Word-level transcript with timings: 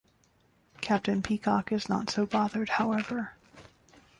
Captain 0.81 1.21
Peacock 1.21 1.71
is 1.71 1.87
not 1.87 2.09
so 2.09 2.25
bothered, 2.25 2.69
however. 2.69 3.35